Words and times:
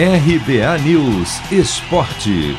RBA 0.00 0.78
News 0.84 1.40
Esporte. 1.50 2.56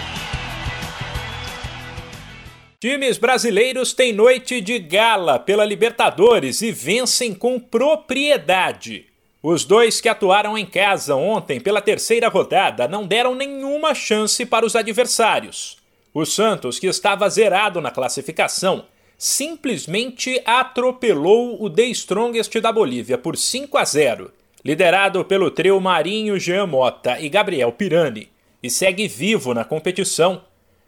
Times 2.82 3.18
brasileiros 3.18 3.94
têm 3.94 4.12
noite 4.12 4.60
de 4.60 4.78
gala 4.78 5.40
pela 5.40 5.64
Libertadores 5.64 6.62
e 6.62 6.70
vencem 6.70 7.34
com 7.34 7.58
propriedade. 7.58 9.06
Os 9.42 9.64
dois 9.64 10.02
que 10.02 10.10
atuaram 10.10 10.58
em 10.58 10.66
casa 10.66 11.16
ontem 11.16 11.62
pela 11.62 11.80
terceira 11.80 12.28
rodada 12.28 12.90
não 12.90 13.08
deram 13.08 13.34
nenhuma 13.34 13.96
chance 13.96 14.46
para 14.46 14.66
os 14.66 14.76
adversários. 14.76 15.78
O 16.14 16.26
Santos, 16.26 16.78
que 16.78 16.88
estava 16.88 17.30
zerado 17.30 17.80
na 17.80 17.90
classificação, 17.90 18.84
simplesmente 19.18 20.42
atropelou 20.46 21.64
o 21.64 21.70
The 21.70 21.86
Strongest 21.86 22.60
da 22.60 22.74
Bolívia 22.74 23.18
por 23.18 23.38
5 23.38 23.78
a 23.78 23.86
0 23.86 24.39
liderado 24.64 25.24
pelo 25.26 25.50
trio 25.50 25.80
Marinho, 25.80 26.40
Jean 26.40 26.68
Mota 26.68 27.20
e 27.20 27.30
Gabriel 27.30 27.72
Pirani, 27.72 28.30
e 28.62 28.70
segue 28.70 29.08
vivo 29.08 29.54
na 29.54 29.64
competição. 29.64 30.44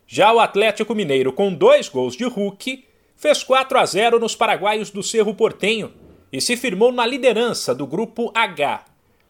Já 0.06 0.34
o 0.34 0.40
Atlético 0.40 0.94
Mineiro, 0.94 1.32
com 1.32 1.54
dois 1.54 1.88
gols 1.88 2.16
de 2.16 2.26
Hulk, 2.26 2.84
fez 3.16 3.44
4 3.44 3.80
a 3.80 3.86
0 3.86 4.20
nos 4.20 4.36
paraguaios 4.36 4.90
do 4.90 5.02
Cerro 5.02 5.34
Portenho 5.34 5.94
e 6.34 6.42
se 6.42 6.58
firmou 6.58 6.92
na 6.92 7.06
liderança 7.06 7.74
do 7.74 7.88
grupo 7.88 8.32
H. 8.34 8.86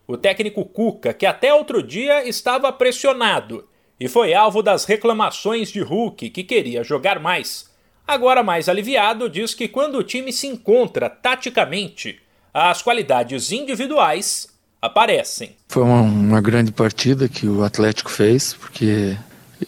O 0.07 0.17
técnico 0.17 0.65
Cuca, 0.65 1.13
que 1.13 1.25
até 1.25 1.53
outro 1.53 1.83
dia 1.83 2.27
estava 2.27 2.71
pressionado 2.71 3.67
e 3.99 4.07
foi 4.07 4.33
alvo 4.33 4.63
das 4.63 4.85
reclamações 4.85 5.71
de 5.71 5.81
Hulk, 5.81 6.31
que 6.31 6.43
queria 6.43 6.83
jogar 6.83 7.19
mais. 7.19 7.69
Agora 8.07 8.41
mais 8.41 8.67
aliviado, 8.67 9.29
diz 9.29 9.53
que 9.53 9.67
quando 9.67 9.99
o 9.99 10.03
time 10.03 10.33
se 10.33 10.47
encontra 10.47 11.07
taticamente 11.07 12.19
as 12.53 12.81
qualidades 12.81 13.51
individuais 13.51 14.47
aparecem. 14.81 15.55
Foi 15.67 15.83
uma, 15.83 16.01
uma, 16.01 16.41
grande 16.41 16.71
partida 16.71 17.29
que 17.29 17.47
o 17.47 17.63
Atlético 17.63 18.09
fez, 18.09 18.53
porque 18.53 19.15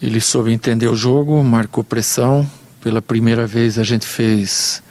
ele 0.02 0.20
soube 0.20 0.52
entender 0.52 0.88
o 0.88 0.96
jogo, 0.96 1.44
marcou 1.44 1.84
pressão. 1.84 2.50
Pela 2.82 3.02
primeira 3.02 3.48
vez 3.48 3.78
a 3.78 3.84
gente 3.84 4.06
fez 4.06 4.84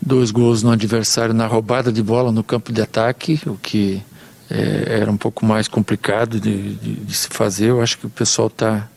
dois 0.00 0.30
gols 0.30 0.62
no 0.62 0.70
adversário 0.70 1.34
na 1.34 1.46
roubada 1.46 1.90
de 1.90 2.02
bola 2.02 2.30
no 2.30 2.44
campo 2.44 2.72
de 2.72 2.80
ataque, 2.80 3.40
o 3.46 3.56
que 3.56 4.02
é, 4.50 5.00
era 5.00 5.10
um 5.10 5.16
pouco 5.16 5.44
mais 5.44 5.66
complicado 5.66 6.38
de, 6.38 6.74
de, 6.74 6.94
de, 6.96 7.14
se 7.14 7.28
fazer. 7.28 7.70
Eu 7.70 7.80
acho 7.82 7.98
que 7.98 8.06
o 8.06 8.10
pessoal 8.10 8.48
está 8.48 8.88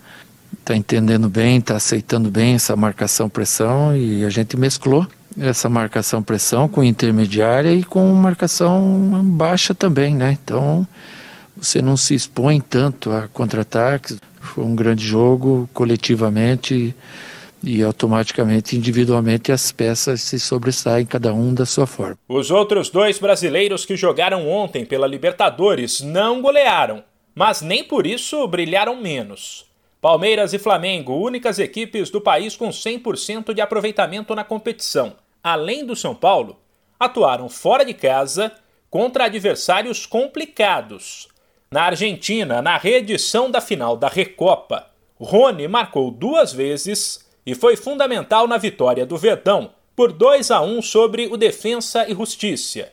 tá 0.64 0.76
entendendo 0.76 1.28
bem, 1.28 1.58
está 1.58 1.76
aceitando 1.76 2.30
bem 2.30 2.54
essa 2.54 2.76
marcação-pressão 2.76 3.96
e 3.96 4.24
a 4.24 4.30
gente 4.30 4.56
mesclou 4.56 5.06
essa 5.38 5.68
marcação 5.68 6.22
pressão 6.22 6.68
com 6.68 6.82
intermediária 6.82 7.72
e 7.72 7.84
com 7.84 8.06
marcação 8.14 9.22
baixa 9.24 9.74
também, 9.74 10.14
né? 10.14 10.36
Então 10.42 10.86
você 11.56 11.82
não 11.82 11.96
se 11.96 12.14
expõe 12.14 12.60
tanto 12.60 13.10
a 13.10 13.28
contra-ataques. 13.28 14.18
Foi 14.40 14.64
um 14.64 14.76
grande 14.76 15.04
jogo 15.04 15.68
coletivamente 15.74 16.94
e 17.62 17.82
automaticamente, 17.82 18.76
individualmente, 18.76 19.50
as 19.50 19.72
peças 19.72 20.22
se 20.22 20.38
sobressaem, 20.38 21.04
cada 21.04 21.34
um 21.34 21.52
da 21.52 21.66
sua 21.66 21.86
forma. 21.86 22.16
Os 22.28 22.50
outros 22.50 22.88
dois 22.88 23.18
brasileiros 23.18 23.84
que 23.84 23.96
jogaram 23.96 24.48
ontem 24.48 24.84
pela 24.84 25.06
Libertadores 25.06 26.00
não 26.00 26.40
golearam, 26.40 27.02
mas 27.34 27.60
nem 27.60 27.82
por 27.82 28.06
isso 28.06 28.46
brilharam 28.46 29.00
menos. 29.00 29.67
Palmeiras 30.00 30.52
e 30.52 30.58
Flamengo, 30.58 31.14
únicas 31.14 31.58
equipes 31.58 32.10
do 32.10 32.20
país 32.20 32.56
com 32.56 32.68
100% 32.68 33.52
de 33.52 33.60
aproveitamento 33.60 34.34
na 34.34 34.44
competição 34.44 35.16
além 35.42 35.84
do 35.84 35.96
São 35.96 36.14
Paulo, 36.14 36.60
atuaram 36.98 37.48
fora 37.48 37.84
de 37.84 37.94
casa 37.94 38.52
contra 38.90 39.24
adversários 39.24 40.06
complicados. 40.06 41.28
Na 41.70 41.82
Argentina, 41.84 42.62
na 42.62 42.76
reedição 42.76 43.50
da 43.50 43.60
final 43.60 43.96
da 43.96 44.08
Recopa, 44.08 44.86
Rony 45.16 45.68
marcou 45.68 46.10
duas 46.10 46.52
vezes 46.52 47.26
e 47.44 47.54
foi 47.54 47.76
fundamental 47.76 48.46
na 48.46 48.56
vitória 48.56 49.04
do 49.04 49.16
Verdão 49.16 49.72
por 49.94 50.12
2 50.12 50.50
a 50.50 50.60
1 50.60 50.80
sobre 50.82 51.26
o 51.26 51.36
Defensa 51.36 52.08
e 52.08 52.14
Justiça. 52.14 52.90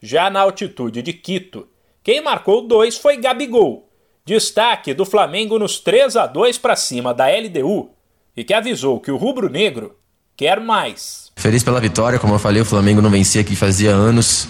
Já 0.00 0.30
na 0.30 0.40
altitude 0.40 1.02
de 1.02 1.12
Quito, 1.12 1.68
quem 2.02 2.20
marcou 2.20 2.62
dois 2.62 2.96
foi 2.96 3.16
Gabigol, 3.16 3.85
destaque 4.26 4.92
do 4.92 5.04
Flamengo 5.04 5.58
nos 5.58 5.78
3 5.78 6.16
a 6.16 6.26
2 6.26 6.58
para 6.58 6.74
cima 6.74 7.14
da 7.14 7.26
LDU 7.28 7.90
e 8.36 8.42
que 8.42 8.52
avisou 8.52 9.00
que 9.00 9.10
o 9.10 9.16
rubro-negro 9.16 9.94
quer 10.36 10.60
mais. 10.60 11.30
Feliz 11.36 11.62
pela 11.62 11.80
vitória, 11.80 12.18
como 12.18 12.34
eu 12.34 12.38
falei, 12.38 12.60
o 12.60 12.64
Flamengo 12.64 13.00
não 13.00 13.08
vencia 13.08 13.40
aqui 13.40 13.54
fazia 13.54 13.90
anos. 13.90 14.48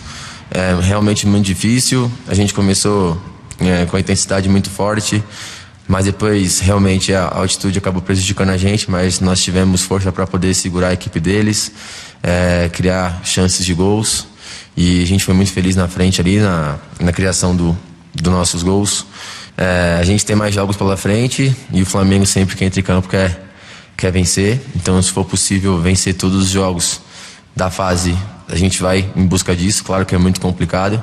É 0.50 0.74
realmente 0.80 1.26
muito 1.26 1.44
difícil. 1.44 2.10
A 2.26 2.34
gente 2.34 2.54
começou 2.54 3.20
é, 3.60 3.84
com 3.86 3.96
a 3.96 4.00
intensidade 4.00 4.48
muito 4.48 4.70
forte, 4.70 5.22
mas 5.86 6.06
depois 6.06 6.60
realmente 6.60 7.12
a 7.12 7.28
altitude 7.28 7.78
acabou 7.78 8.00
prejudicando 8.00 8.50
a 8.50 8.56
gente. 8.56 8.90
Mas 8.90 9.20
nós 9.20 9.42
tivemos 9.42 9.82
força 9.82 10.10
para 10.10 10.26
poder 10.26 10.54
segurar 10.54 10.88
a 10.88 10.92
equipe 10.94 11.20
deles, 11.20 11.70
é, 12.22 12.70
criar 12.72 13.20
chances 13.24 13.64
de 13.64 13.74
gols 13.74 14.26
e 14.76 15.02
a 15.02 15.06
gente 15.06 15.24
foi 15.24 15.34
muito 15.34 15.52
feliz 15.52 15.74
na 15.74 15.88
frente 15.88 16.20
ali 16.20 16.38
na, 16.38 16.78
na 17.00 17.12
criação 17.12 17.56
do, 17.56 17.76
dos 18.14 18.32
nossos 18.32 18.62
gols. 18.62 19.06
É, 19.56 19.96
a 19.98 20.04
gente 20.04 20.24
tem 20.24 20.36
mais 20.36 20.54
jogos 20.54 20.76
pela 20.76 20.96
frente 20.96 21.54
e 21.72 21.82
o 21.82 21.86
Flamengo 21.86 22.26
sempre 22.26 22.56
que 22.56 22.64
entra 22.64 22.80
em 22.80 22.82
campo 22.82 23.08
quer 23.08 23.46
quer 23.96 24.12
vencer. 24.12 24.60
Então, 24.74 25.00
se 25.00 25.10
for 25.10 25.24
possível 25.24 25.80
vencer 25.80 26.14
todos 26.14 26.36
os 26.36 26.50
jogos 26.50 27.00
da 27.54 27.70
fase, 27.70 28.16
a 28.48 28.54
gente 28.54 28.82
vai 28.82 29.10
em 29.16 29.26
busca 29.26 29.56
disso. 29.56 29.82
Claro 29.82 30.04
que 30.04 30.14
é 30.14 30.18
muito 30.18 30.40
complicado. 30.40 31.02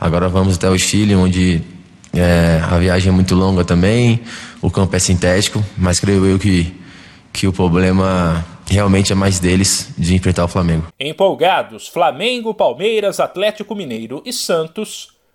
Agora 0.00 0.28
vamos 0.28 0.56
até 0.56 0.68
o 0.68 0.78
Chile, 0.78 1.14
onde 1.14 1.62
é, 2.12 2.60
a 2.62 2.78
viagem 2.78 3.10
é 3.10 3.12
muito 3.12 3.34
longa 3.34 3.64
também. 3.64 4.20
O 4.62 4.70
campo 4.70 4.96
é 4.96 4.98
sintético, 4.98 5.62
mas 5.76 6.00
creio 6.00 6.24
eu 6.24 6.38
que, 6.38 6.74
que 7.32 7.46
o 7.46 7.52
problema 7.52 8.44
realmente 8.70 9.12
é 9.12 9.14
mais 9.14 9.38
deles 9.38 9.90
de 9.96 10.14
enfrentar 10.14 10.44
o 10.44 10.48
Flamengo. 10.48 10.86
Empolgados, 10.98 11.86
Flamengo, 11.86 12.54
Palmeiras, 12.54 13.20
Atlético 13.20 13.74
Mineiro 13.74 14.22
e 14.24 14.32
Santos 14.32 15.13